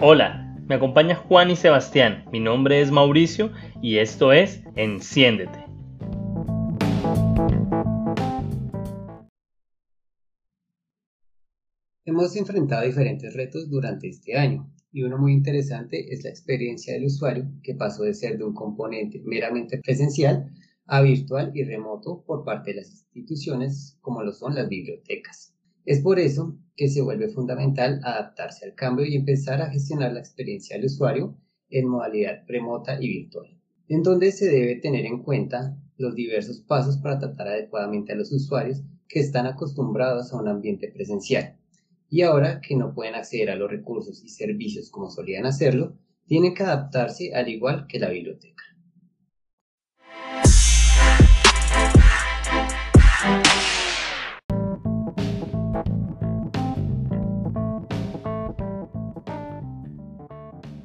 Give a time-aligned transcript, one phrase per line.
[0.00, 2.24] Hola, me acompaña Juan y Sebastián.
[2.30, 3.50] Mi nombre es Mauricio
[3.82, 5.58] y esto es Enciéndete.
[12.04, 17.06] Hemos enfrentado diferentes retos durante este año y uno muy interesante es la experiencia del
[17.06, 20.48] usuario que pasó de ser de un componente meramente presencial
[20.86, 25.56] a virtual y remoto por parte de las instituciones como lo son las bibliotecas.
[25.84, 30.20] Es por eso que se vuelve fundamental adaptarse al cambio y empezar a gestionar la
[30.20, 31.36] experiencia del usuario
[31.68, 36.96] en modalidad remota y virtual, en donde se debe tener en cuenta los diversos pasos
[36.98, 41.56] para tratar adecuadamente a los usuarios que están acostumbrados a un ambiente presencial
[42.08, 46.54] y ahora que no pueden acceder a los recursos y servicios como solían hacerlo, tienen
[46.54, 48.62] que adaptarse al igual que la biblioteca.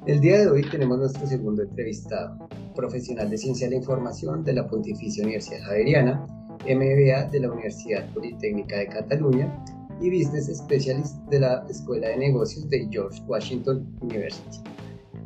[0.06, 4.52] El día de hoy tenemos nuestro segundo entrevistado, profesional de Ciencia de la Información de
[4.52, 6.28] la Pontificia Universidad Javeriana,
[6.66, 9.64] MBA de la Universidad Politécnica de Cataluña
[10.02, 14.58] y Business Specialist de la Escuela de Negocios de George Washington University.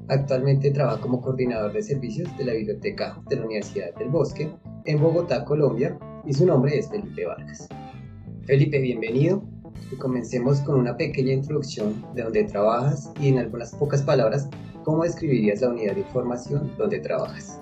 [0.10, 4.48] Actualmente trabaja como coordinador de servicios de la Biblioteca de la Universidad del Bosque
[4.86, 7.68] en Bogotá, Colombia, y su nombre es Felipe Vargas.
[8.46, 9.44] Felipe, bienvenido.
[9.92, 14.50] Y comencemos con una pequeña introducción de dónde trabajas y en algunas pocas palabras,
[14.84, 17.60] ¿cómo describirías la unidad de información donde trabajas?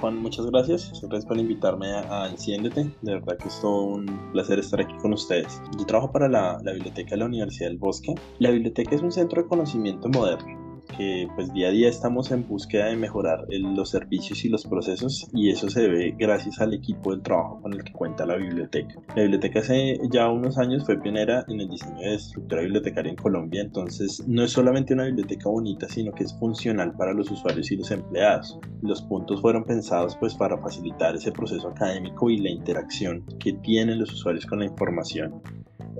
[0.00, 0.92] Juan, muchas gracias.
[1.02, 2.90] Gracias por invitarme a, Enciéndete.
[3.02, 5.62] De verdad que es todo un placer estar aquí con ustedes.
[5.78, 8.14] Yo trabajo para la, la Biblioteca de la Universidad del Bosque.
[8.38, 10.63] La biblioteca es un centro de conocimiento moderno
[10.96, 15.28] que pues día a día estamos en búsqueda de mejorar los servicios y los procesos
[15.32, 18.94] y eso se ve gracias al equipo del trabajo con el que cuenta la biblioteca.
[19.14, 23.16] La biblioteca hace ya unos años fue pionera en el diseño de estructura bibliotecaria en
[23.16, 27.70] Colombia, entonces no es solamente una biblioteca bonita, sino que es funcional para los usuarios
[27.70, 28.58] y los empleados.
[28.82, 33.98] Los puntos fueron pensados pues para facilitar ese proceso académico y la interacción que tienen
[33.98, 35.42] los usuarios con la información.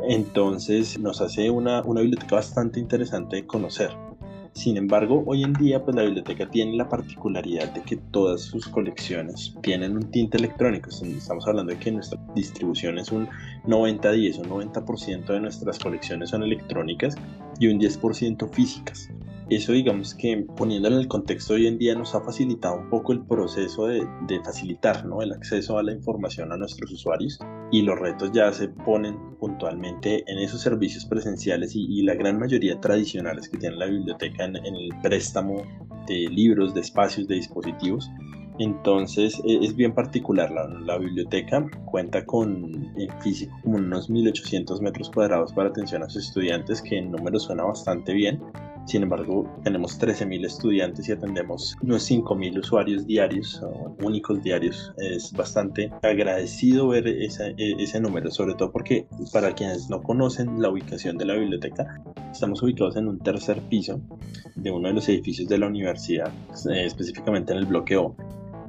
[0.09, 3.91] Entonces nos hace una, una biblioteca bastante interesante de conocer.
[4.55, 8.69] Sin embargo, hoy en día pues la biblioteca tiene la particularidad de que todas sus
[8.69, 10.91] colecciones tienen un tinte electrónico.
[10.91, 13.29] Estamos hablando de que nuestra distribución es un
[13.67, 17.17] 90-10, un 90% de nuestras colecciones son electrónicas
[17.59, 19.11] y un 10% físicas.
[19.51, 23.13] Eso digamos que poniéndolo en el contexto hoy en día nos ha facilitado un poco
[23.13, 24.07] el proceso de,
[24.43, 25.21] facilitar ¿no?
[25.21, 27.39] el acceso a la información a nuestros usuarios
[27.71, 32.81] y los retos ya se ponen puntualmente en esos servicios presenciales y, la gran mayoría
[32.81, 35.63] tradicionales que tiene la biblioteca en, el préstamo
[36.07, 38.11] de libros, de espacios, de dispositivos.
[38.59, 44.81] Entonces e, es bien particular, la, la, biblioteca cuenta con en físico como unos 1800
[44.81, 48.41] metros cuadrados para atención a sus estudiantes, que en número suena bastante bien,
[48.87, 53.63] sin embargo, tenemos 13.000 estudiantes y atendemos unos 5.000 usuarios diarios,
[54.03, 54.93] únicos diarios.
[54.99, 60.69] Es bastante agradecido ver ese, ese número, sobre todo porque para quienes no conocen la
[60.69, 64.01] ubicación de la biblioteca, estamos ubicados en un tercer piso
[64.55, 66.33] de uno de los edificios de la universidad,
[66.71, 68.15] eh, específicamente en el bloque O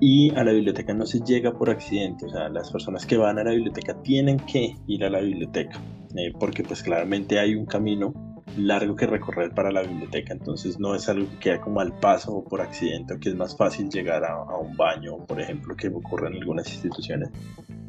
[0.01, 3.39] y a la biblioteca no se llega por accidente, o sea, las personas que van
[3.39, 5.79] a la biblioteca tienen que ir a la biblioteca,
[6.15, 8.13] eh, porque pues claramente hay un camino
[8.57, 12.33] largo que recorrer para la biblioteca, entonces no es algo que queda como al paso
[12.33, 15.89] o por accidente o que es más fácil llegar a, un baño, por ejemplo, que
[15.89, 17.29] ocurre en algunas instituciones.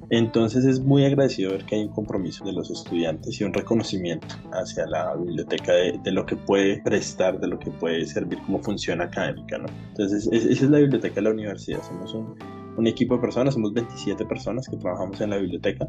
[0.08, 4.36] Entonces es muy agradecido ver que hay un compromiso de los estudiantes y un reconocimiento
[4.52, 9.00] hacia la biblioteca de, lo que puede prestar, de lo que puede servir como función
[9.00, 9.58] académica.
[9.58, 9.66] ¿no?
[9.88, 12.36] Entonces esa es la biblioteca de la universidad, somos un,
[12.76, 15.88] un equipo de personas, somos 27 personas que trabajamos en la biblioteca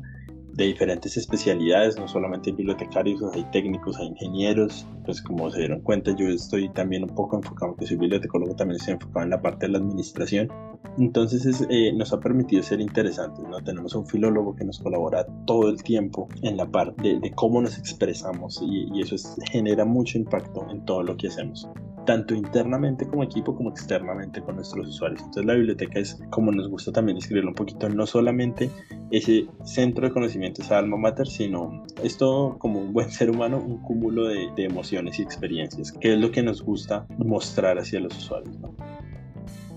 [0.58, 6.16] de diferentes especialidades, no solamente bibliotecarios, hay técnicos, hay ingenieros, pues como se dieron cuenta
[6.16, 9.68] yo estoy también un poco enfocado, que soy bibliotecólogo, también estoy enfocado en la parte
[9.68, 10.52] de la administración,
[10.98, 13.64] entonces eh, nos ha permitido ser interesantes, ¿no?
[13.64, 17.78] Tenemos un filólogo que nos colabora todo el tiempo en la parte de, cómo nos
[17.78, 19.16] expresamos y, eso
[19.52, 21.70] genera mucho impacto en todo lo que hacemos
[22.08, 25.20] tanto internamente como equipo como externamente con nuestros usuarios.
[25.20, 28.72] Entonces la biblioteca es, como nos gusta también escribirlo un poquito, no solamente
[29.12, 33.82] ese centro de conocimiento, esa alma mater, sino esto como un buen ser humano, un
[33.82, 38.56] cúmulo de, emociones y experiencias, que es lo que nos gusta mostrar hacia los usuarios.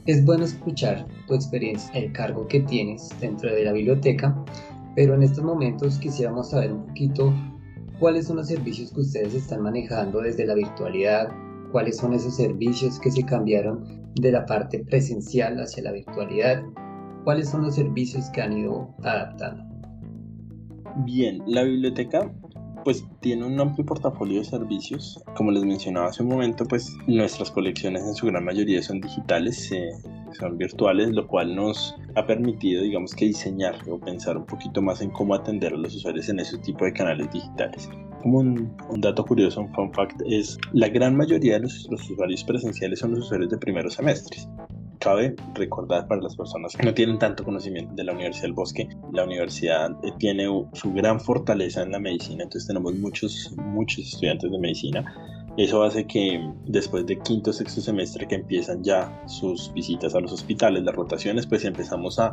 [0.06, 4.36] Es bueno escuchar tu experiencia, el cargo que tienes dentro de la biblioteca,
[4.94, 7.34] pero en estos momentos quisiéramos saber un poquito
[7.98, 11.28] cuáles son los servicios que ustedes están manejando desde la virtualidad,
[11.70, 16.62] cuáles son esos servicios que se cambiaron de la parte presencial hacia la virtualidad,
[17.24, 19.64] cuáles son los servicios que han ido adaptando.
[21.04, 22.32] Bien, la biblioteca
[22.84, 25.22] pues tiene un amplio portafolio de servicios.
[25.36, 29.70] Como les mencionaba hace un momento, pues nuestras colecciones en su gran mayoría son digitales,
[29.72, 29.90] eh,
[30.38, 35.00] son virtuales, lo cual nos ha permitido, digamos que diseñar o pensar un poquito más
[35.02, 37.88] en cómo atender a los usuarios en ese tipo de canales digitales.
[38.22, 42.44] Como un, dato curioso, un fun fact, es la gran mayoría de los, los usuarios
[42.44, 44.48] presenciales son los usuarios de primeros semestres.
[44.98, 48.88] Cabe recordar para las personas que no tienen tanto conocimiento de la Universidad del Bosque,
[49.12, 54.50] la universidad eh, tiene su gran fortaleza en la medicina, entonces tenemos muchos, muchos estudiantes
[54.50, 55.14] de medicina.
[55.56, 60.32] Eso hace que después de quinto sexto semestre que empiezan ya sus visitas a los
[60.32, 62.32] hospitales, las rotaciones, pues empezamos a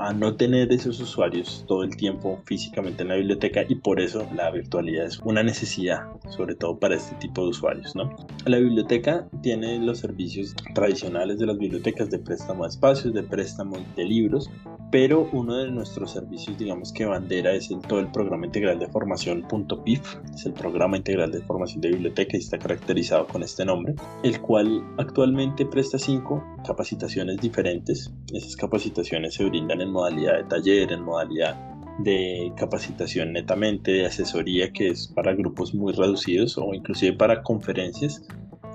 [0.00, 4.26] a no tener esos usuarios todo el tiempo físicamente en la biblioteca y por eso
[4.34, 7.94] la virtualidad es una necesidad, sobre todo para este tipo de usuarios.
[7.94, 8.16] ¿no?
[8.46, 13.76] La biblioteca tiene los servicios tradicionales de las bibliotecas de préstamo de espacios, de préstamo
[13.94, 14.50] de libros,
[14.90, 18.88] pero uno de nuestros servicios, digamos que bandera, es el, todo el programa integral de
[18.88, 19.46] formación
[19.84, 23.94] .pif, es el programa integral de formación de biblioteca y está caracterizado con este nombre,
[24.24, 28.12] el cual actualmente presta cinco capacitaciones diferentes.
[28.32, 31.56] Esas capacitaciones se brindan en modalidad de taller, en modalidad
[31.98, 38.22] de capacitación netamente, de asesoría que es para grupos muy reducidos o inclusive para conferencias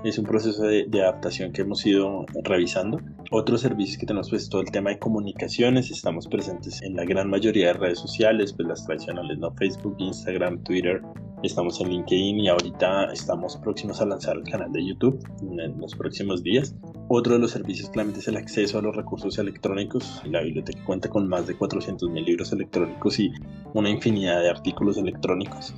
[0.04, 3.00] es un proceso de, adaptación que hemos ido revisando.
[3.30, 7.28] Otros servicios que tenemos, pues todo el tema de comunicaciones, estamos presentes en la gran
[7.28, 9.52] mayoría de redes sociales, pues las tradicionales, ¿no?
[9.54, 11.02] Facebook, Instagram, Twitter,
[11.42, 15.94] estamos en LinkedIn y ahorita estamos próximos a lanzar el canal de YouTube en los
[15.94, 16.74] próximos días.
[17.08, 20.22] Otro de los servicios claramente es el acceso a los recursos electrónicos.
[20.24, 23.32] La biblioteca cuenta con más de 400.000 libros electrónicos y
[23.74, 25.74] una infinidad de artículos electrónicos.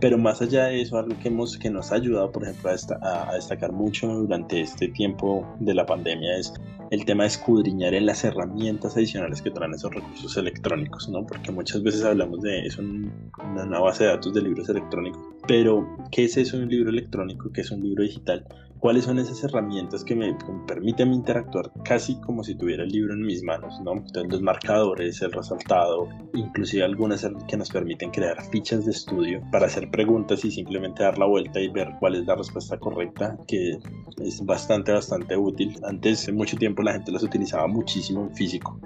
[0.00, 3.30] Pero más allá de eso, algo que, hemos, que nos ha ayudado, por ejemplo, a,
[3.30, 6.52] a destacar mucho durante este tiempo de la pandemia es
[6.90, 11.26] el tema de escudriñar en las herramientas adicionales que traen esos recursos electrónicos, ¿no?
[11.26, 16.24] Porque muchas veces hablamos de en una base de datos de libros electrónicos, pero ¿qué
[16.24, 17.50] es eso un libro electrónico?
[17.52, 18.46] ¿Qué es un libro digital?
[18.80, 20.36] Cuáles son esas herramientas que me
[20.66, 23.92] permiten interactuar casi como si tuviera el libro en mis manos, ¿no?
[23.92, 29.66] Entonces los marcadores, el resaltado, inclusive algunas que nos permiten crear fichas de estudio para
[29.66, 33.78] hacer preguntas y simplemente dar la vuelta y ver cuál es la respuesta correcta, que
[34.22, 35.78] es bastante, bastante útil.
[35.84, 38.78] Antes, en mucho tiempo, la gente las utilizaba muchísimo en físico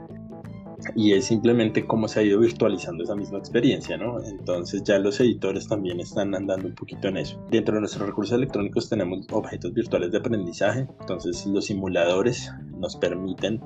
[0.94, 4.23] y es simplemente cómo se ha ido virtualizando esa misma experiencia, ¿no?
[4.23, 7.41] Entonces ya los editores también están andando un poquito en eso.
[7.50, 13.61] Dentro de nuestros recursos electrónicos tenemos objetos virtuales de aprendizaje, entonces los simuladores nos permiten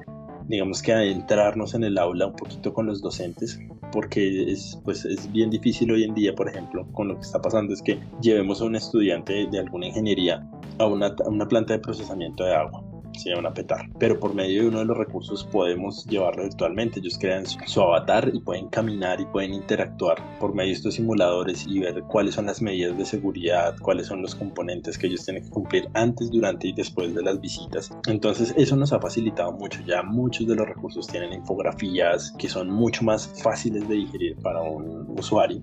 [0.48, 3.58] digamos que adentrarnos en el aula un poquito con los docentes
[3.92, 7.40] porque es, pues, es bien difícil hoy en día, por ejemplo, con lo que está
[7.40, 10.46] pasando es que llevemos a un estudiante de alguna ingeniería
[10.78, 12.84] a una, a una planta de procesamiento de agua
[13.18, 13.88] se llaman a petar.
[13.98, 17.00] Pero por medio de uno de los recursos podemos llevarlo virtualmente.
[17.00, 21.66] Ellos crean su, avatar y pueden caminar y pueden interactuar por medio de estos simuladores
[21.68, 25.44] y ver cuáles son las medidas de seguridad, cuáles son los componentes que ellos tienen
[25.44, 27.90] que cumplir antes, durante y después de las visitas.
[28.06, 29.80] Entonces eso nos ha facilitado mucho.
[29.86, 34.62] Ya muchos de los recursos tienen infografías que son mucho más fáciles de digerir para
[34.62, 35.62] un usuario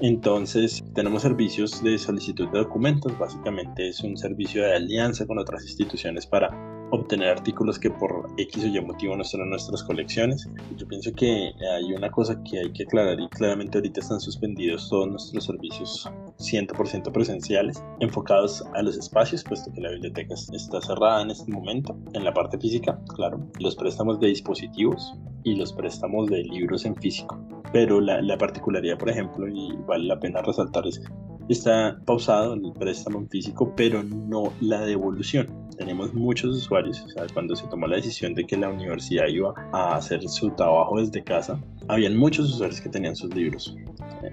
[0.00, 3.18] entonces, tenemos servicios de solicitud de documentos.
[3.18, 6.50] Básicamente es un servicio de alianza con otras instituciones para
[6.90, 10.48] obtener artículos que por X o Y motivo no están en nuestras colecciones.
[10.76, 14.88] Yo pienso que hay una cosa que hay que aclarar y claramente ahorita están suspendidos
[14.88, 21.22] todos nuestros servicios 100% presenciales enfocados a los espacios, puesto que la biblioteca está cerrada
[21.22, 25.14] en este momento, en la parte física, claro, los préstamos de dispositivos
[25.44, 27.38] y los préstamos de libros en físico.
[27.72, 31.02] Pero la, la particularidad, por ejemplo, y vale la pena resaltar es
[31.48, 35.48] está pausado el préstamo físico, pero no la devolución.
[35.78, 40.26] Tenemos muchos usuarios, cuando se tomó la decisión de que la universidad iba a hacer
[40.28, 43.76] su trabajo desde casa, habían muchos usuarios que tenían sus libros.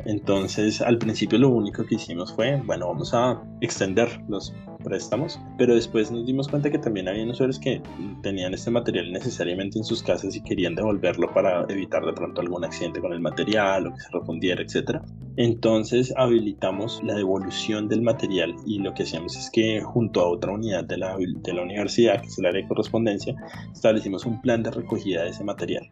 [0.05, 5.75] Entonces, al principio lo único que hicimos fue, bueno, vamos a extender los préstamos, pero
[5.75, 7.81] después nos dimos cuenta que también había usuarios que
[8.21, 12.63] tenían este material necesariamente en sus casas y querían devolverlo para evitar de pronto algún
[12.63, 14.99] accidente con el material o que se refundiera, etc.
[15.37, 20.51] Entonces habilitamos la devolución del material y lo que hacíamos es que junto a otra
[20.51, 23.35] unidad de la, de la universidad, que es el área de correspondencia,
[23.73, 25.87] establecimos un plan de recogida de ese material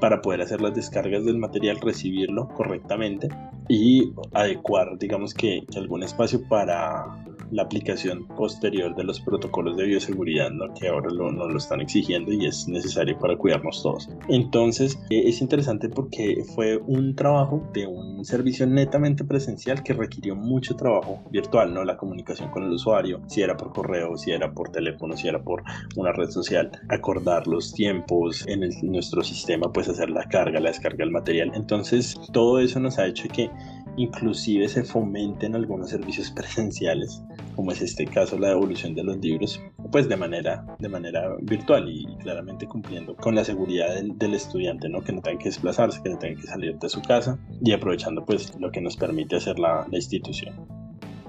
[0.00, 3.28] para poder hacer las descargas del material, recibirlo correctamente
[3.68, 10.50] y adecuar, digamos que, algún espacio para la aplicación posterior de los protocolos de bioseguridad
[10.50, 10.72] ¿no?
[10.74, 14.08] que ahora lo, nos lo están exigiendo y es necesario para cuidarnos todos.
[14.28, 20.34] Entonces eh, es interesante porque fue un trabajo de un servicio netamente presencial que requirió
[20.34, 21.84] mucho trabajo virtual, ¿no?
[21.84, 25.42] la comunicación con el usuario, si era por correo, si era por teléfono, si era
[25.42, 25.62] por
[25.96, 28.60] una red social, acordar los tiempos en
[28.90, 31.52] nuestro sistema, pues hacer la carga, la descarga del material.
[31.54, 33.50] Entonces todo eso nos ha hecho que
[33.96, 37.22] inclusive se fomenten algunos servicios presenciales,
[37.56, 39.60] como es este caso la devolución de los libros,
[39.90, 45.02] pues de manera, de manera virtual y claramente cumpliendo con la seguridad del, estudiante, ¿no?
[45.02, 48.24] que no tenga que desplazarse, que no tenga que salir de su casa y aprovechando
[48.24, 50.54] pues lo que nos permite hacer la, la institución.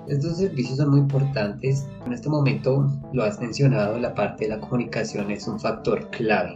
[0.08, 1.86] Estos servicios son muy importantes.
[2.06, 6.54] En este momento lo has mencionado, la parte de la comunicación es un factor clave.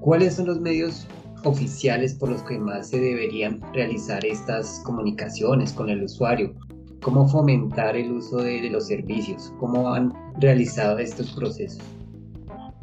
[0.00, 1.06] ¿Cuáles son los medios
[1.44, 6.54] oficiales por los que más se deberían realizar estas comunicaciones con el usuario?
[7.06, 9.54] ¿Cómo fomentar el uso de, los servicios?
[9.60, 11.80] ¿Cómo han realizado estos procesos?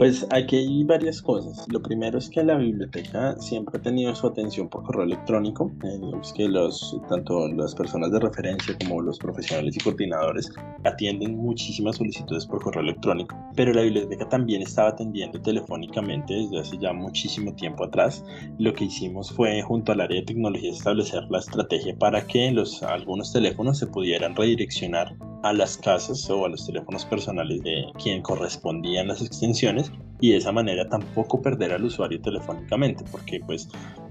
[0.03, 1.65] Pues aquí hay varias cosas.
[1.69, 5.71] Lo primero es que la biblioteca siempre ha tenido su atención por correo electrónico.
[5.81, 10.51] Eh, que los, tanto las personas de referencia como los profesionales y coordinadores
[10.83, 13.33] atienden muchísimas solicitudes por correo electrónico.
[13.55, 18.25] Pero la biblioteca también estaba atendiendo telefónicamente desde hace ya muchísimo tiempo atrás.
[18.59, 22.83] Lo que hicimos fue junto al área de tecnología establecer la estrategia para que los,
[22.83, 28.21] algunos teléfonos se pudieran redireccionar a las casas o a los teléfonos personales de quien
[28.21, 33.67] correspondían las extensiones y de esa manera tampoco perder al usuario telefónicamente porque pues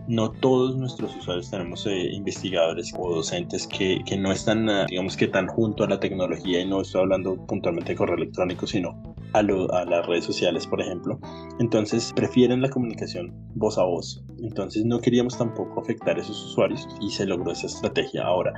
[0.09, 5.17] no todos nuestros usuarios tenemos eh, investigadores o docentes que, que no están ah, digamos
[5.17, 9.13] que tan junto a la tecnología y no estoy hablando puntualmente de correo electrónico sino
[9.33, 11.19] a, a, las redes sociales, por ejemplo.
[11.59, 14.23] Entonces prefieren la comunicación voz a voz.
[14.43, 18.25] Entonces no queríamos tampoco afectar a esos usuarios y se logró esa estrategia.
[18.25, 18.53] Ahora,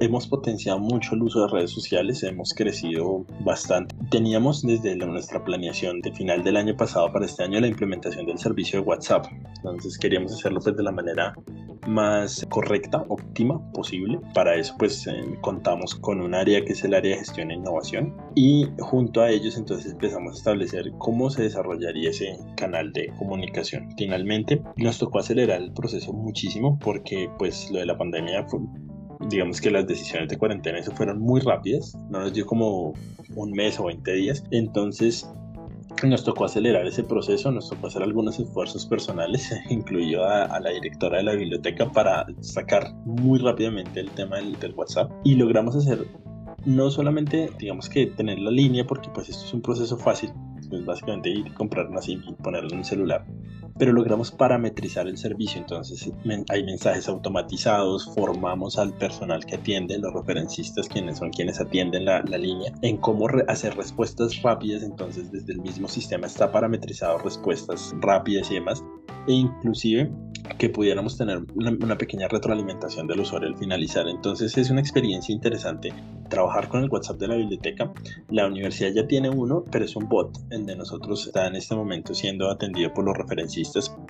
[0.00, 3.94] hemos potenciado mucho el uso de redes sociales, hemos crecido bastante.
[4.10, 8.38] Teníamos desde nuestra planeación de final del año pasado para este año la implementación del
[8.38, 9.26] servicio de WhatsApp.
[9.56, 11.34] Entonces queríamos hacerlo de la manera
[11.86, 14.20] más correcta, óptima posible.
[14.34, 17.54] Para eso pues eh, contamos con un área que es el área de gestión e
[17.54, 23.12] innovación y junto a ellos entonces empezamos a establecer cómo se desarrollaría ese canal de
[23.18, 23.88] comunicación.
[23.96, 28.60] Finalmente nos tocó acelerar el proceso muchísimo porque pues lo de la pandemia fue,
[29.28, 32.92] digamos que las decisiones de cuarentena eso fueron muy rápidas, no nos dio como
[33.36, 35.28] un mes o 20 días, entonces
[36.02, 41.18] nos tocó acelerar ese proceso, nos tocó hacer algunos esfuerzos personales, incluido a, la directora
[41.18, 45.10] de la biblioteca para sacar muy rápidamente el tema del, WhatsApp.
[45.24, 46.06] Y logramos hacer
[46.64, 50.84] no solamente, digamos que tener la línea, porque pues esto es un proceso fácil, es
[50.84, 53.24] básicamente ir comprar una SIM y ponerlo en un celular,
[53.78, 56.10] pero logramos parametrizar el servicio, entonces
[56.48, 62.22] hay mensajes automatizados, formamos al personal que atiende, los referencistas, quienes son quienes atienden la,
[62.22, 67.94] la línea, en cómo hacer respuestas rápidas, entonces desde el mismo sistema está parametrizado respuestas
[68.00, 68.84] rápidas y demás,
[69.26, 70.10] e inclusive
[70.58, 74.06] que pudiéramos tener una, pequeña retroalimentación del usuario al finalizar.
[74.08, 75.92] Entonces es una experiencia interesante
[76.28, 77.92] trabajar con el WhatsApp de la biblioteca.
[78.28, 81.74] La universidad ya tiene uno, pero es un bot, el de nosotros está en este
[81.74, 83.63] momento siendo atendido por los referencistas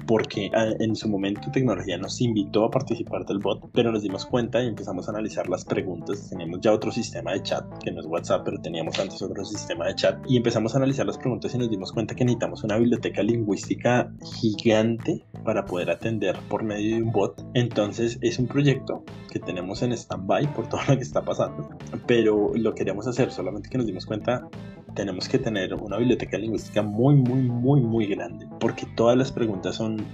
[0.06, 4.26] porque ah, en su momento tecnología nos invitó a participar del bot, pero nos dimos
[4.26, 6.28] cuenta y empezamos a analizar las preguntas.
[6.28, 9.86] Teníamos ya otro sistema de chat, que no es WhatsApp, pero teníamos antes otro sistema
[9.86, 12.76] de chat y empezamos a analizar las preguntas y nos dimos cuenta que necesitamos una
[12.76, 17.44] biblioteca lingüística gigante para poder atender por medio de un bot.
[17.54, 21.68] Entonces es un proyecto que tenemos en stand-by por todo lo que está pasando,
[22.06, 24.48] pero lo queríamos hacer, solamente que nos dimos cuenta
[24.94, 29.76] tenemos que tener una biblioteca lingüística muy, muy, muy, muy grande, porque todas las preguntas
[29.76, 30.04] son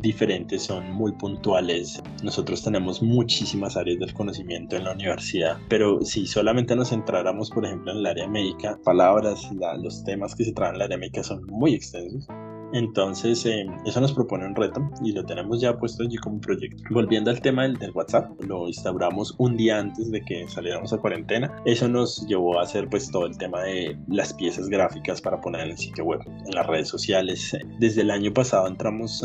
[0.00, 2.02] diferentes, son muy puntuales.
[2.22, 7.64] Nosotros tenemos muchísimas áreas del conocimiento en la universidad, pero si solamente nos centráramos, por
[7.64, 9.48] ejemplo, en el área médica, palabras,
[9.82, 12.26] los temas que se traen en el área médica son muy extensos.
[12.72, 16.82] Entonces, eh, eso nos propone un reto y lo tenemos ya puesto allí como proyecto.
[16.90, 21.56] Volviendo al tema del, WhatsApp, lo instauramos un día antes de que saliéramos a cuarentena.
[21.64, 25.62] Eso nos llevó a hacer pues todo el tema de las piezas gráficas para poner
[25.62, 27.56] en el sitio web, en las redes sociales.
[27.78, 29.24] Desde el año pasado entramos,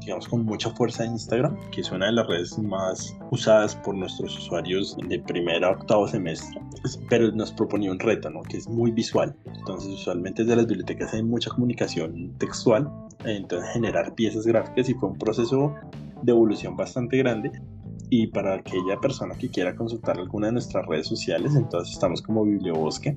[0.00, 3.94] digamos, con mucha fuerza en Instagram, que es una de las redes más usadas por
[3.94, 6.60] nuestros usuarios de primero a octavo semestre.
[7.08, 8.42] Pero nos proponía un reto, ¿no?
[8.42, 9.34] Que es muy visual.
[9.46, 12.81] Entonces, usualmente desde las bibliotecas hay mucha comunicación textual
[13.24, 15.74] entonces generar piezas gráficas y fue un proceso
[16.22, 17.52] de evolución bastante grande
[18.10, 22.44] y para aquella persona que quiera consultar alguna de nuestras redes sociales, entonces estamos como
[22.44, 23.16] Bibliobosque,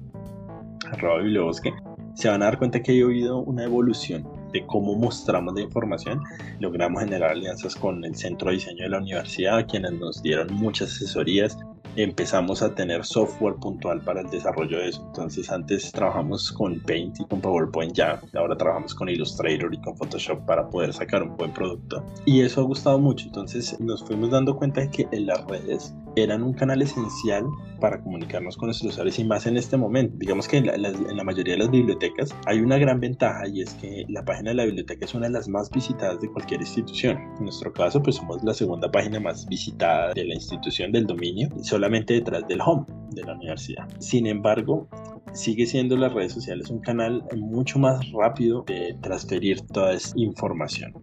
[0.89, 1.73] arroba Bibliobosque,
[2.13, 6.21] se van a dar cuenta que ha habido una evolución de cómo mostramos la información.
[6.61, 10.93] Logramos generar alianzas con el Centro de Diseño de la Universidad, quienes nos dieron muchas
[10.93, 11.57] asesorías,
[11.95, 15.03] empezamos a tener software puntual para el desarrollo de eso.
[15.07, 19.95] Entonces antes trabajamos con Paint y con PowerPoint ya, ahora trabajamos con Illustrator y con
[19.95, 22.03] Photoshop para poder sacar un buen producto.
[22.25, 23.25] Y eso ha gustado mucho.
[23.27, 27.45] Entonces nos fuimos dando cuenta de que en las redes eran un canal esencial
[27.79, 30.15] para comunicarnos con nuestros usuarios y más en este momento.
[30.17, 33.61] Digamos que en la, en la, mayoría de las bibliotecas hay una gran ventaja y
[33.61, 36.61] es que la página de la biblioteca es una de las más visitadas de cualquier
[36.61, 37.17] institución.
[37.37, 41.49] En nuestro caso, pues somos la segunda página más visitada de la institución del dominio,
[41.63, 43.87] solamente detrás del home de la universidad.
[43.99, 44.87] Sin embargo,
[45.33, 50.93] sigue siendo las redes sociales un canal mucho más rápido de transferir toda esa información.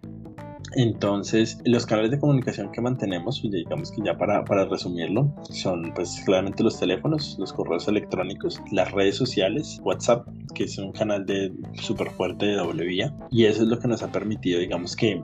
[0.74, 6.22] Entonces, los canales de comunicación que mantenemos, digamos que ya para, para, resumirlo, son pues
[6.24, 11.52] claramente los teléfonos, los correos electrónicos, las redes sociales, WhatsApp, que es un canal de
[11.74, 15.22] súper fuerte de doble vía, y eso es lo que nos ha permitido, digamos que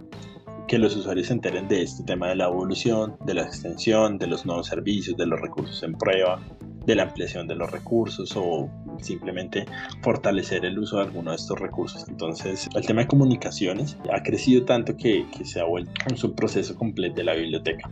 [0.69, 4.27] que los usuarios se enteren de este tema de la evolución, de la extensión, de
[4.27, 6.41] los nuevos servicios, de los recursos en prueba,
[6.85, 8.69] de la ampliación de los recursos o
[9.01, 9.65] simplemente
[10.03, 12.07] fortalecer el uso de alguno de estos recursos.
[12.09, 17.17] Entonces, el tema de comunicaciones ha crecido tanto que, se ha vuelto un subproceso completo
[17.17, 17.91] de la biblioteca.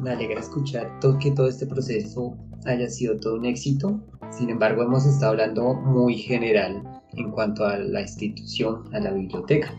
[0.00, 4.00] Me alegra escuchar todo, que todo este proceso haya sido todo un éxito.
[4.30, 6.82] Sin embargo, hemos estado hablando muy general
[7.12, 9.72] en cuanto a la institución, a la biblioteca.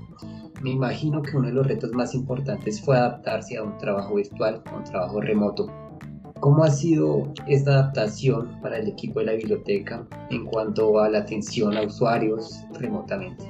[0.62, 4.62] Me imagino que uno de los retos más importantes fue adaptarse a un trabajo virtual,
[4.66, 5.68] a un trabajo remoto.
[6.40, 11.20] ¿Cómo ha sido esta adaptación para el equipo de la biblioteca en cuanto a la
[11.20, 13.44] atención a usuarios remotamente?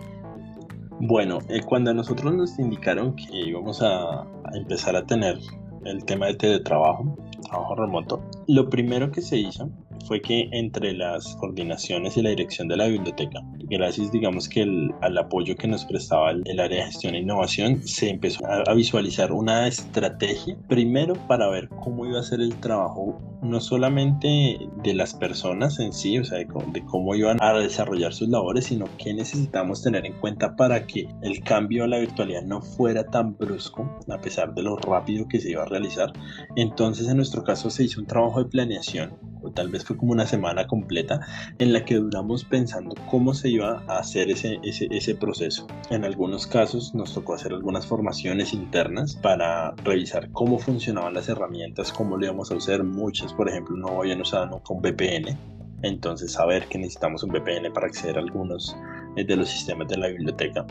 [1.01, 5.37] Bueno, eh, cuando nosotros nos indicaron que íbamos a, empezar a tener
[5.83, 9.69] el tema de teletrabajo, trabajo remoto, lo primero que se hizo
[10.03, 14.63] fue que entre las coordinaciones y la dirección de la biblioteca, gracias digamos que
[15.01, 19.31] al apoyo que nos prestaba el, área de gestión e innovación, se empezó a, visualizar
[19.31, 25.13] una estrategia, primero para ver cómo iba a ser el trabajo, no solamente de las
[25.13, 29.13] personas en sí, o sea, de, de cómo iban a desarrollar sus labores, sino qué
[29.13, 33.99] necesitamos tener en cuenta para que el cambio a la virtualidad no fuera tan brusco,
[34.09, 36.13] a pesar de lo rápido que se iba a realizar.
[36.55, 40.25] Entonces, en nuestro caso, se hizo un trabajo de planeación o tal vez como una
[40.25, 41.19] semana completa
[41.59, 45.67] en la que duramos pensando cómo se iba a hacer ese, ese, ese proceso.
[45.89, 51.91] En algunos casos nos tocó hacer algunas formaciones internas para revisar cómo funcionaban las herramientas,
[51.91, 52.83] cómo lo íbamos a usar.
[52.83, 55.37] Muchas, por ejemplo, no habían usado con VPN.
[55.83, 58.75] Entonces, saber que necesitamos un VPN para acceder a algunos
[59.15, 60.65] eh, de los sistemas de la biblioteca.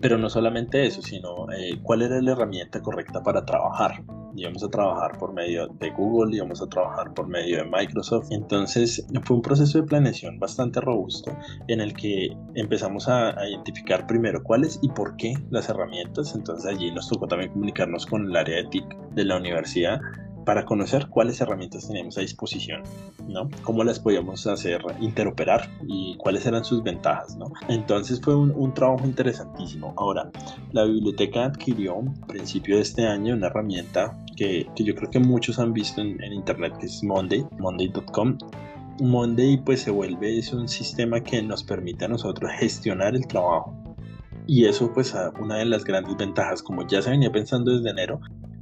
[0.00, 4.02] Pero no solamente eso, sino eh, cuál era la herramienta correcta para trabajar
[4.36, 8.28] íbamos a trabajar por medio de Google, íbamos a trabajar por medio de Microsoft.
[8.30, 11.36] Entonces fue un proceso de planeación bastante robusto
[11.68, 16.34] en el que empezamos a, identificar primero cuáles y por qué las herramientas.
[16.34, 20.00] Entonces allí nos tocó también comunicarnos con el área de TIC de la universidad
[20.44, 22.82] para conocer cuáles herramientas teníamos a disposición,
[23.28, 23.48] ¿no?
[23.62, 27.52] Cómo las podíamos hacer interoperar y cuáles eran sus ventajas, ¿no?
[27.68, 29.94] Entonces fue un, trabajo interesantísimo.
[29.96, 30.30] Ahora,
[30.72, 35.18] la biblioteca adquirió a principio de este año una herramienta que, que yo creo que
[35.18, 38.38] muchos han visto en, en internet, que es Monday, monday.com.
[39.00, 43.74] Monday pues se vuelve es un sistema que nos permite a nosotros gestionar el trabajo
[44.46, 48.20] y eso pues una de las grandes ventajas como ya se venía pensando desde enero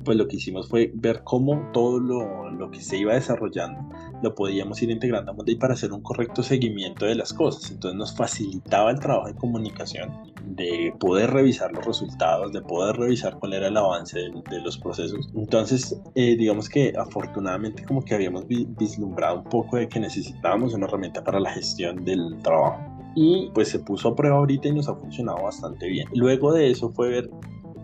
[0.08, 4.34] pues lo que hicimos fue ver cómo todo lo, lo, que se iba desarrollando lo
[4.34, 7.70] podíamos ir integrando a Monday para hacer un correcto seguimiento de las cosas.
[7.70, 10.10] Entonces nos facilitaba el trabajo de comunicación,
[10.46, 15.28] de poder revisar los resultados, de poder revisar cuál era el avance de, los procesos.
[15.34, 20.86] Entonces, eh, digamos que afortunadamente como que habíamos vislumbrado un poco de que necesitábamos una
[20.86, 22.80] herramienta para la gestión del trabajo.
[23.14, 26.08] Y pues se puso a prueba ahorita y nos ha funcionado bastante bien.
[26.14, 27.30] Luego de eso fue ver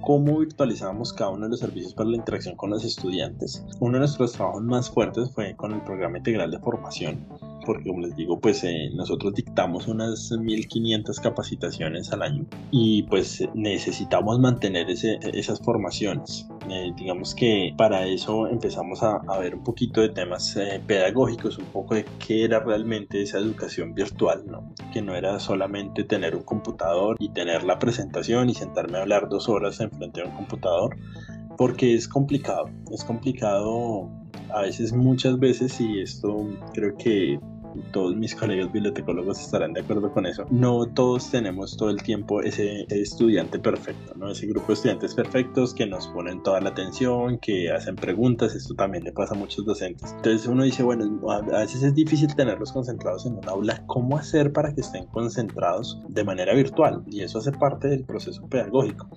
[0.04, 3.64] cómo virtualizamos cada uno de los servicios para la interacción con los estudiantes.
[3.80, 7.26] Uno de nuestros trabajos más fuertes fue con el programa integral de formación,
[7.64, 13.42] porque como les digo, pues eh, nosotros dictamos unas 1500 capacitaciones al año y pues
[13.54, 16.46] necesitamos mantener ese, esas formaciones.
[16.70, 21.66] Eh, digamos que para eso empezamos a, ver un poquito de temas eh, pedagógicos, un
[21.66, 24.72] poco de qué era realmente esa educación virtual, ¿no?
[24.92, 29.28] que no era solamente tener un computador y tener la presentación y sentarme a hablar
[29.28, 30.96] dos horas en frente a un computador,
[31.58, 34.10] porque es complicado, es complicado
[34.54, 37.38] a veces, muchas veces, y esto creo que
[37.92, 40.46] todos mis colegas bibliotecólogos estarán de acuerdo con eso.
[40.50, 44.30] No todos tenemos todo el tiempo ese, estudiante perfecto, ¿no?
[44.30, 48.74] Ese grupo de estudiantes perfectos que nos ponen toda la atención, que hacen preguntas, esto
[48.74, 50.12] también le pasa a muchos docentes.
[50.16, 54.52] Entonces uno dice, bueno, a veces es difícil tenerlos concentrados en un aula, ¿cómo hacer
[54.52, 57.02] para que estén concentrados de manera virtual?
[57.06, 59.08] Y eso hace parte del proceso pedagógico.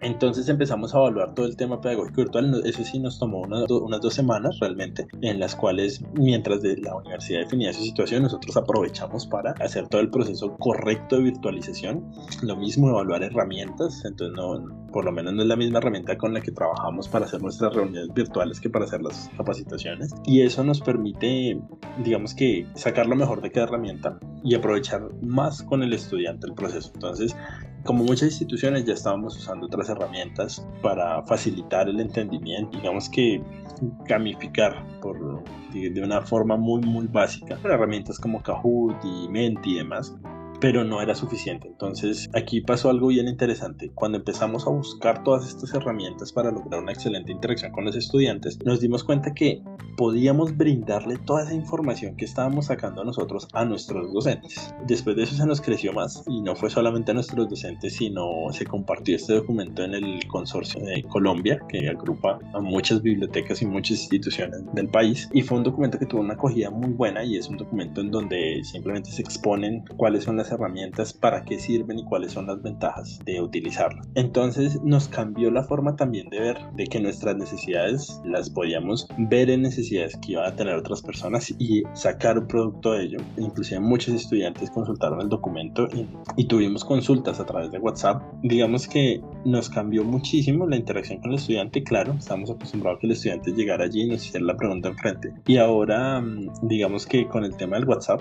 [0.00, 2.62] Entonces empezamos a evaluar todo el tema pedagógico virtual.
[2.64, 7.40] Eso sí nos tomó unas dos semanas realmente, en las cuales mientras de la universidad
[7.40, 12.10] definía su situación, nosotros aprovechamos para hacer todo el proceso correcto de virtualización.
[12.42, 14.04] Lo mismo, evaluar herramientas.
[14.04, 17.26] Entonces, no, por lo menos no es la misma herramienta con la que trabajamos para
[17.26, 20.14] hacer nuestras reuniones virtuales que para hacer las capacitaciones.
[20.24, 21.60] Y eso nos permite,
[22.04, 26.54] digamos que, sacar lo mejor de cada herramienta y aprovechar más con el estudiante el
[26.54, 26.90] proceso.
[26.94, 27.36] Entonces,
[27.84, 33.42] como muchas instituciones ya estábamos usando otras herramientas para facilitar el entendimiento, digamos que
[34.06, 40.14] gamificar por, de, una forma muy muy básica, herramientas como Kahoot y Menti y demás,
[40.60, 41.68] pero no era suficiente.
[41.68, 43.90] Entonces aquí pasó algo bien interesante.
[43.94, 48.58] Cuando empezamos a buscar todas estas herramientas para lograr una excelente interacción con los estudiantes,
[48.64, 49.62] nos dimos cuenta que
[49.96, 54.74] podíamos brindarle toda esa información que estábamos sacando nosotros a nuestros docentes.
[54.86, 58.52] Después de eso se nos creció más y no fue solamente a nuestros docentes, sino
[58.52, 63.66] se compartió este documento en el consorcio de Colombia, que agrupa a muchas bibliotecas y
[63.66, 65.28] muchas instituciones del país.
[65.32, 68.10] Y fue un documento que tuvo una acogida muy buena y es un documento en
[68.10, 72.62] donde simplemente se exponen cuáles son las herramientas, para qué sirven y cuáles son las
[72.62, 74.08] ventajas de utilizarlas.
[74.14, 79.50] Entonces nos cambió la forma también de ver de que nuestras necesidades las podíamos ver
[79.50, 83.18] en necesidades que iban a tener otras personas y sacar un producto de ello.
[83.36, 88.22] Inclusive muchos estudiantes consultaron el documento y, y tuvimos consultas a través de WhatsApp.
[88.42, 91.82] Digamos que nos cambió muchísimo la interacción con el estudiante.
[91.82, 95.32] Claro, estamos acostumbrados a que el estudiante llegara allí y nos hiciera la pregunta enfrente.
[95.46, 98.20] Y ahora, mm, digamos que con el tema del WhatsApp,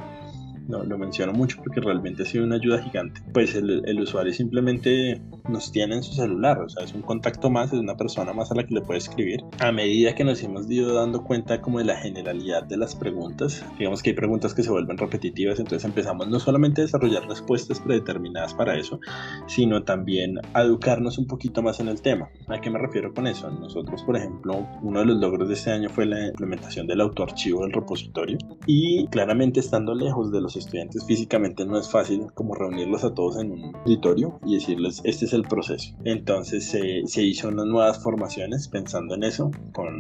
[0.70, 3.22] lo menciono mucho porque realmente ha sido una ayuda gigante.
[3.34, 7.50] Pues el, el, usuario simplemente nos tiene en su celular, o sea, es un contacto
[7.50, 9.44] más, es una persona más a la que le puede escribir.
[9.60, 13.66] A medida que nos hemos ido dando cuenta como de la generalidad de las preguntas,
[13.78, 17.80] digamos que hay preguntas que se vuelven repetitivas, entonces empezamos no solamente a desarrollar respuestas
[17.80, 19.00] predeterminadas para eso,
[19.48, 22.30] sino también a educarnos un poquito más en el tema.
[22.48, 23.50] ¿A qué me refiero con eso?
[23.50, 27.64] Nosotros, por ejemplo, uno de los logros de este año fue la implementación del autoarchivo
[27.64, 33.04] del repositorio y claramente estando lejos de los estudiantes físicamente no es fácil como reunirlos
[33.04, 35.96] a todos en un auditorio y decirles este es el proceso.
[36.04, 36.70] Entonces
[37.06, 39.52] se hizo unas nuevas formaciones pensando en eso,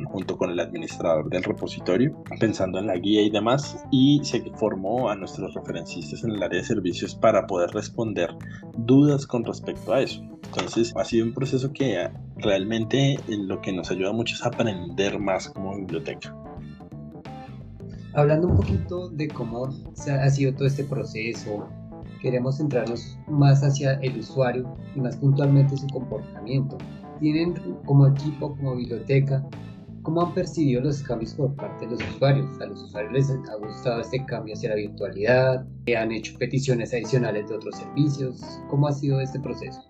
[0.06, 5.10] junto con el administrador del repositorio, pensando en la guía y demás, y se formó
[5.10, 8.36] a nuestros referencistas en el área de servicios para poder responder
[8.78, 10.22] dudas con respecto a eso.
[10.45, 15.50] Entonces ha sido un proceso que realmente lo que nos ayuda mucho es aprender más
[15.50, 16.36] como biblioteca.
[18.13, 21.67] Hablando un poquito de cómo ha sido todo este proceso,
[22.22, 26.78] queremos centrarnos más hacia el usuario y más puntualmente su comportamiento.
[27.19, 27.54] Tienen
[27.86, 29.45] como equipo, como biblioteca,
[30.02, 32.60] ¿cómo han percibido los cambios por parte de los usuarios?
[32.60, 35.67] ¿A los usuarios les ha gustado este cambio hacia la virtualidad?
[35.95, 38.41] ¿Han hecho peticiones adicionales de otros servicios?
[38.69, 39.82] ¿Cómo ha sido este proceso?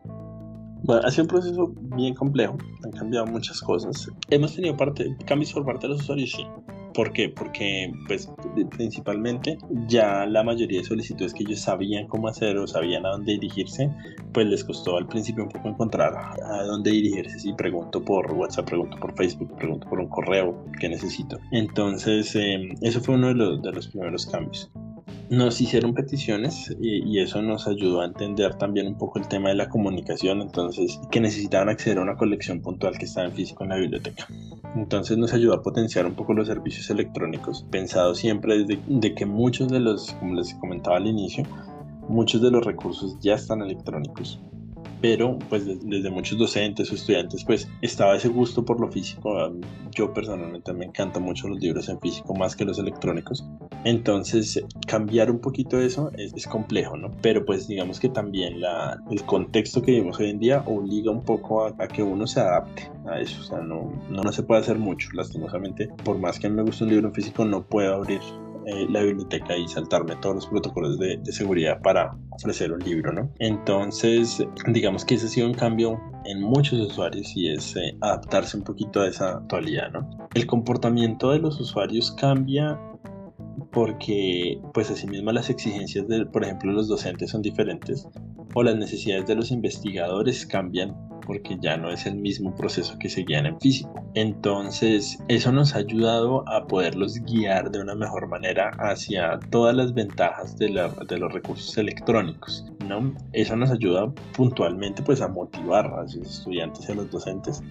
[0.84, 4.10] Bueno, ha sido un proceso bien complejo, han cambiado muchas cosas.
[4.30, 6.46] Hemos tenido parte, cambios por parte de los usuarios, sí.
[6.94, 7.30] ¿Por qué?
[7.30, 8.30] Porque pues
[8.72, 13.34] principalmente ya la mayoría de solicitudes que ellos sabían cómo hacer o sabían a dónde
[13.34, 13.90] dirigirse,
[14.34, 17.40] pues les costó al principio un poco encontrar a dónde dirigirse.
[17.40, 21.38] Si pregunto por WhatsApp, pregunto por Facebook, pregunto por un correo que necesito.
[21.52, 24.72] Entonces, eh, eso fue uno de los, de los primeros cambios
[25.30, 29.56] nos hicieron peticiones y, eso nos ayudó a entender también un poco el tema de
[29.56, 33.70] la comunicación, entonces que necesitaban acceder a una colección puntual que estaba en físico en
[33.70, 34.28] la biblioteca.
[34.76, 39.26] Entonces nos ayudó a potenciar un poco los servicios electrónicos, pensado siempre desde de que
[39.26, 41.44] muchos de los, como les comentaba al inicio,
[42.08, 44.40] muchos de los recursos ya están electrónicos
[45.02, 49.52] pero pues desde muchos docentes o estudiantes pues estaba ese gusto por lo físico.
[49.92, 53.46] Yo personalmente me encantan mucho los libros en físico más que los electrónicos.
[53.86, 57.12] Entonces cambiar un poquito eso es, complejo, ¿no?
[57.22, 61.24] Pero pues digamos que también la, el contexto que vivimos hoy en día obliga un
[61.24, 63.42] poco a, que uno se adapte a eso.
[63.42, 65.90] O sea, no, no, no se puede hacer mucho, lastimosamente.
[66.04, 68.22] Por más que me guste un libro en físico, no puedo abrir
[68.66, 73.32] eh, la biblioteca y saltarme todos los protocolos de, seguridad para ofrecer un libro, ¿no?
[73.40, 78.58] Entonces, digamos que ese ha sido un cambio en muchos usuarios y es eh, adaptarse
[78.58, 80.10] un poquito a esa actualidad, ¿no?
[80.34, 82.80] El comportamiento de los usuarios cambia
[83.72, 88.08] porque pues asimismo las exigencias de, por ejemplo, los docentes son diferentes
[88.54, 90.96] o las necesidades de los investigadores cambian
[91.30, 93.94] porque ya no es el mismo proceso que seguían en físico.
[94.16, 99.94] Entonces, eso nos ha ayudado a poderlos guiar de una mejor manera hacia todas las
[99.94, 102.66] ventajas de, de los recursos electrónicos
[102.98, 107.62] uno, eso nos ayuda puntualmente pues a motivar a los estudiantes y a los docentes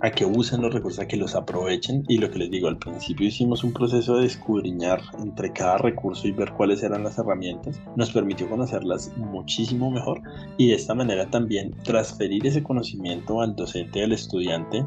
[0.00, 2.04] a que usen los recursos, a que los aprovechen.
[2.08, 6.28] Y lo que les digo, al principio hicimos un proceso de escudriñar entre cada recurso
[6.28, 10.20] y ver cuáles eran las herramientas, nos permitió conocerlas muchísimo mejor
[10.56, 14.84] y de esta manera también transferir ese conocimiento al docente al estudiante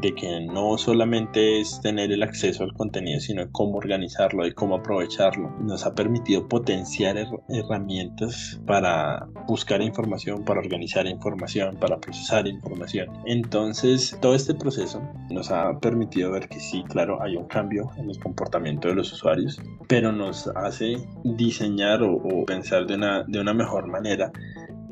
[0.00, 4.76] de que no solamente es tener el acceso al contenido, sino cómo organizarlo y cómo
[4.76, 5.50] aprovecharlo.
[5.60, 7.16] Nos ha permitido potenciar
[7.48, 13.08] herramientas para buscar información, para organizar información, para procesar información.
[13.26, 18.10] Entonces, todo este proceso nos ha permitido ver que sí, claro, hay un cambio en
[18.10, 23.40] el comportamiento de los usuarios, pero nos hace diseñar o, o pensar de una, de
[23.40, 24.32] una mejor manera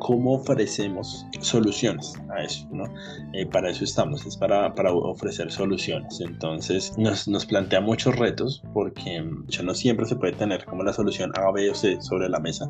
[0.01, 2.85] cómo ofrecemos soluciones a eso, ¿no?
[3.33, 6.21] Eh, para eso estamos, es para, para ofrecer soluciones.
[6.21, 10.93] Entonces nos, nos, plantea muchos retos porque ya no siempre se puede tener como la
[10.93, 12.69] solución A, B o C sobre la mesa.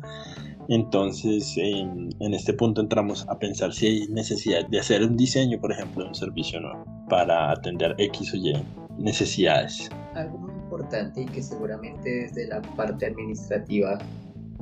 [0.69, 5.59] Entonces en, en este punto entramos a pensar si hay necesidad de hacer un diseño,
[5.59, 8.53] por ejemplo, de un servicio nuevo para atender X o Y
[8.97, 9.89] necesidades.
[10.13, 13.97] Algo muy importante y que seguramente desde la parte administrativa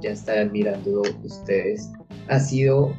[0.01, 1.91] ya estarán mirando ustedes
[2.29, 2.93] ha sido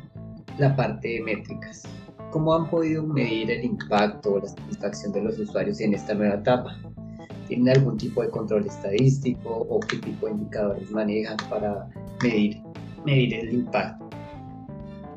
[0.59, 1.85] la parte de métricas.
[2.31, 6.37] ¿Cómo han podido medir el impacto o la satisfacción de los usuarios en esta nueva
[6.37, 6.77] etapa?
[7.49, 11.89] ¿Tienen algún tipo de control estadístico o qué tipo de indicadores manejan para
[12.23, 12.63] medir,
[13.05, 14.09] medir el impacto?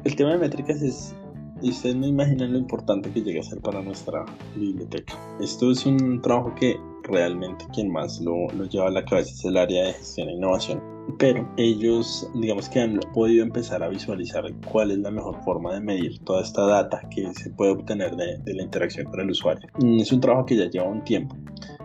[0.04, 1.16] El tema de métricas es,
[1.62, 5.14] ustedes no imaginan lo importante que llega a ser para nuestra biblioteca.
[5.40, 9.46] Esto es un trabajo que realmente quien más lo, lo lleva a la cabeza es
[9.46, 14.46] el área de gestión e innovación pero ellos digamos que han podido empezar a visualizar
[14.72, 18.54] cuál es la mejor forma de medir toda esta data que se puede obtener de,
[18.54, 19.68] la interacción con el usuario.
[19.80, 21.36] Mm, es un trabajo que ya lleva un tiempo,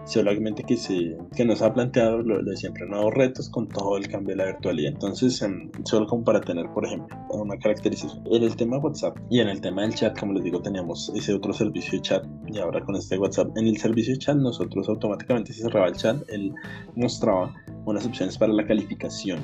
[0.09, 4.09] solamente que, se, que nos ha planteado lo, de siempre nuevos retos con todo el
[4.09, 4.93] cambio de la virtualidad.
[4.93, 8.23] Entonces, em, solo como para tener, por ejemplo, una caracterización.
[8.31, 11.35] En el tema WhatsApp y en el tema del chat, como les digo, teníamos ese
[11.35, 13.57] otro servicio de chat y ahora con este WhatsApp.
[13.57, 16.55] En el servicio de chat, nosotros automáticamente se cerraba el chat, él
[16.97, 19.41] mostraba unas opciones para la calificación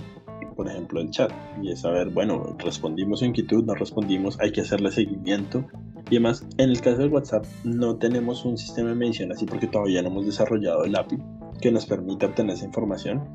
[0.54, 1.30] por ejemplo, el chat.
[1.62, 5.66] Y es saber, bueno, respondimos su inquietud, no respondimos, hay que hacerle seguimiento
[6.10, 9.66] y además, en el caso del WhatsApp no tenemos un sistema de medición así porque
[9.66, 11.16] todavía no hemos desarrollado el API
[11.64, 13.26] que nos permita obtener esa información,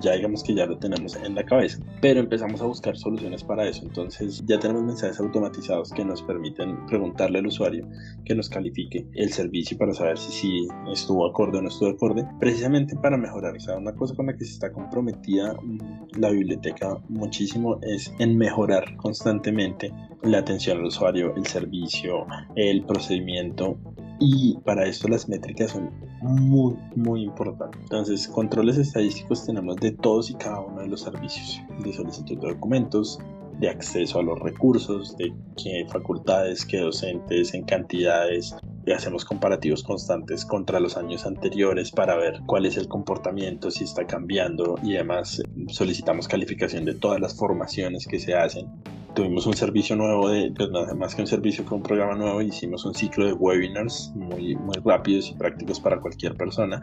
[0.00, 3.68] ya digamos que ya lo tenemos en la cabeza, pero empezamos a buscar soluciones para
[3.68, 7.86] eso, entonces ya tenemos mensajes automatizados que nos permiten preguntarle al usuario
[8.24, 12.26] que nos califique el servicio para saber si, si estuvo acorde o no estuvo acorde,
[12.40, 16.30] precisamente para mejorar, o sea, una cosa con la que se está comprometida mm, la
[16.30, 19.92] biblioteca muchísimo es en mejorar constantemente
[20.22, 22.24] la atención al usuario, el servicio,
[22.56, 23.78] el procedimiento
[24.24, 25.90] y para esto las métricas son
[26.22, 27.80] muy muy importantes.
[27.82, 32.48] Entonces, controles estadísticos tenemos de todos y cada uno de los servicios, de solicitud de
[32.48, 33.18] documentos,
[33.60, 35.32] de acceso a los recursos, de
[35.62, 38.56] qué facultades, qué docentes, en cantidades.
[38.86, 43.84] Y hacemos comparativos constantes contra los años anteriores para ver cuál es el comportamiento, si
[43.84, 48.66] está cambiando y además solicitamos calificación de todas las formaciones que se hacen
[49.14, 52.84] tuvimos un servicio nuevo, de, pues más que un servicio, fue un programa nuevo, hicimos
[52.84, 56.82] un ciclo de webinars muy, muy rápidos y prácticos para cualquier persona.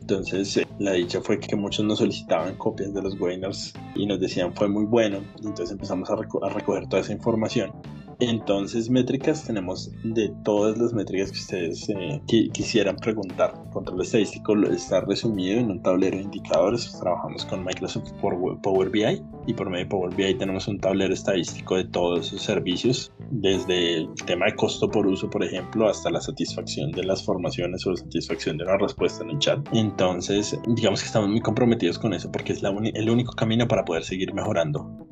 [0.00, 4.20] Entonces, eh, la dicha fue que muchos nos solicitaban copias de los webinars y nos
[4.20, 5.18] decían fue muy bueno.
[5.36, 7.72] Entonces empezamos a recoger toda esa información
[8.18, 13.52] entonces, métricas tenemos de todas las métricas que ustedes eh, quisieran preguntar.
[13.72, 16.96] Control estadístico está resumido en un tablero de indicadores.
[16.98, 21.76] Trabajamos con Microsoft Power BI y por medio de Power BI tenemos un tablero estadístico
[21.76, 26.20] de todos sus servicios, desde el tema de costo por uso, por ejemplo, hasta la
[26.20, 29.60] satisfacción de las formaciones o la satisfacción de una respuesta en el chat.
[29.72, 34.04] Entonces, digamos que estamos muy comprometidos con eso porque es el único camino para poder
[34.04, 35.06] seguir mejorando.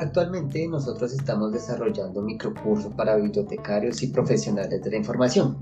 [0.00, 5.58] Actualmente nosotros estamos desarrollando microcursos para bibliotecarios y profesionales de la información.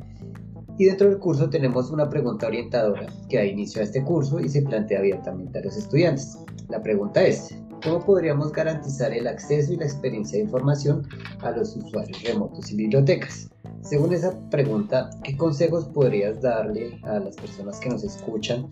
[0.79, 4.49] Y dentro del curso tenemos una pregunta orientadora que da inicio a este curso y
[4.49, 6.39] se plantea abiertamente a los estudiantes.
[6.69, 11.03] La pregunta es, ¿cómo podríamos garantizar el acceso y la experiencia de información
[11.41, 13.51] a los usuarios remotos y bibliotecas?
[13.81, 18.69] Según esa pregunta, ¿qué consejos podrías darle a las personas que nos escuchan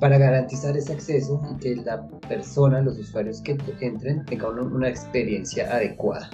[0.00, 5.74] para garantizar ese acceso y que la persona, los usuarios que entren tengan una experiencia
[5.74, 6.30] adecuada?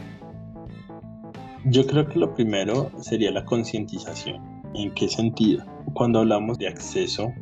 [1.66, 4.40] Yo creo que lo primero sería la concientización.
[4.74, 5.64] ¿En qué sentido?
[5.94, 7.32] Cuando hablamos de acceso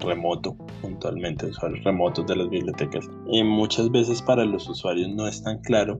[0.00, 5.42] remoto, puntualmente usuarios remotos de las bibliotecas, eh, muchas veces para los usuarios no es
[5.42, 5.98] tan claro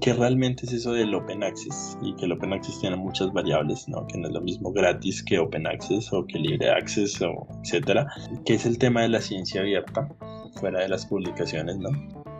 [0.00, 1.96] ¿Qué realmente es eso del Open Access?
[2.02, 4.06] Y que el Open Access tiene muchas variables, ¿no?
[4.06, 8.06] Que no es lo mismo gratis que Open Access o que Libre Access o etcétera.
[8.44, 10.08] ¿Qué es el tema de la ciencia abierta?
[10.54, 11.90] Fuera de las publicaciones, ¿no?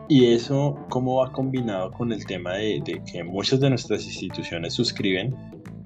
[0.09, 5.35] Y eso, ¿cómo va combinado con el tema de, que muchas de nuestras instituciones suscriben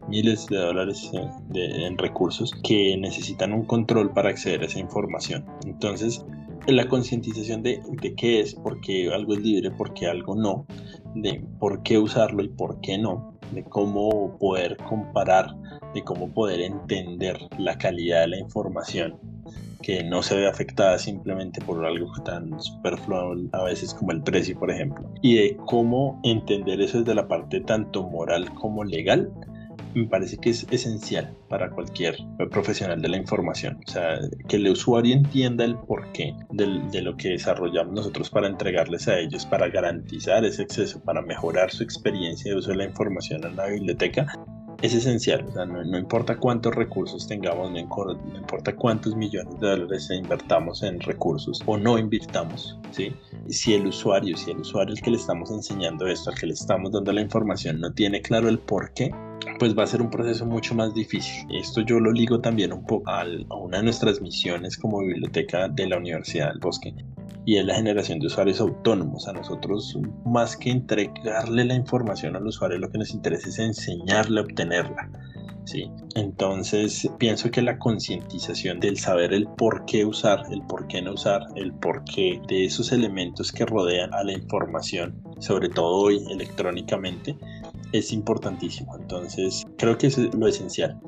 [0.09, 5.45] miles de dólares eh, en recursos que necesitan un control para acceder a esa información?
[5.65, 6.25] Entonces,
[6.69, 10.67] la concientización de, de, qué es, por qué algo es libre, por qué algo no,
[11.15, 15.55] de por qué usarlo y por qué no, de cómo poder comparar,
[15.95, 19.17] de cómo poder entender la calidad de la información
[19.83, 24.59] que no se ve afectada simplemente por algo tan superfluo a veces como el precio,
[24.59, 29.31] por ejemplo, y de cómo entender eso desde la parte tanto moral como legal,
[29.99, 32.17] me parece que es esencial para cualquier
[32.51, 33.81] profesional de la información.
[33.87, 39.09] O sea, que el usuario entienda el porqué de lo que desarrollamos nosotros para entregarles
[39.09, 43.45] a ellos, para garantizar ese acceso, para mejorar su experiencia de uso de la información
[43.45, 44.27] en la biblioteca,
[44.83, 45.45] es esencial.
[45.49, 51.01] O sea, no, importa cuántos recursos tengamos, no, importa cuántos millones de dólares invertamos en
[51.01, 53.13] recursos o no invirtamos, ¿sí?
[53.49, 56.53] Si el usuario, si el usuario al que le estamos enseñando esto, al que le
[56.53, 59.13] estamos dando la información, no tiene claro el por qué,
[59.59, 61.47] pues va a ser un proceso mucho más difícil.
[61.51, 63.25] Esto yo lo ligo también un poco a
[63.57, 66.95] una de nuestras misiones como biblioteca de la Universidad del Bosque
[67.49, 69.27] y es la generación de usuarios autónomos.
[69.27, 74.41] A nosotros, más que entregarle la información al usuario, lo que nos interesa es enseñarle
[74.41, 75.11] a obtenerla.
[75.65, 75.91] ¿sí?
[76.15, 81.13] Entonces, pienso que la concientización del saber el por qué usar, el por qué no
[81.13, 86.23] usar, el por qué de esos elementos que rodean a la información, sobre todo hoy
[86.31, 87.35] electrónicamente,
[87.93, 88.97] es importantísimo.
[88.97, 91.01] Entonces, creo que es lo esencial.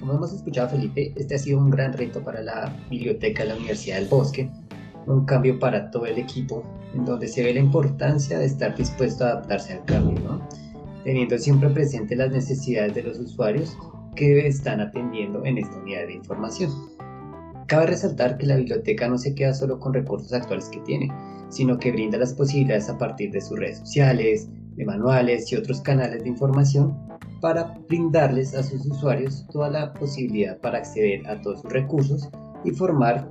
[0.00, 3.56] Como hemos escuchado Felipe, este ha sido un gran reto para la biblioteca de la
[3.56, 4.50] Universidad del Bosque,
[5.06, 9.24] un cambio para todo el equipo, en donde se ve la importancia de estar dispuesto
[9.24, 10.48] a adaptarse al cambio, ¿no?
[11.04, 13.76] teniendo siempre presente las necesidades de los usuarios
[14.14, 16.70] que están atendiendo en esta unidad de información.
[17.66, 21.10] Cabe resaltar que la biblioteca no se queda solo con recursos actuales que tiene,
[21.48, 25.80] sino que brinda las posibilidades a partir de sus redes sociales, de manuales y otros
[25.80, 26.96] canales de información
[27.40, 32.30] para brindarles a sus usuarios toda la posibilidad para acceder a todos sus recursos
[32.64, 33.28] y formar,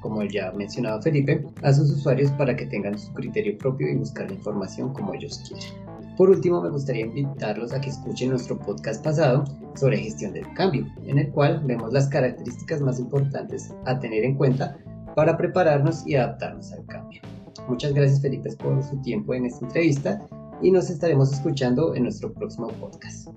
[0.00, 4.28] como ya mencionaba Felipe, a sus usuarios para que tengan su criterio propio y buscar
[4.28, 5.87] la información como ellos quieren.
[6.18, 9.44] Por último, me gustaría invitarlos a que escuchen nuestro podcast pasado
[9.76, 14.34] sobre gestión del cambio, en el cual vemos las características más importantes a tener en
[14.34, 14.76] cuenta
[15.14, 17.22] para prepararnos y adaptarnos al cambio.
[17.68, 20.20] Muchas gracias Felipe por su tiempo en esta entrevista
[20.60, 23.28] y nos estaremos escuchando en nuestro próximo podcast.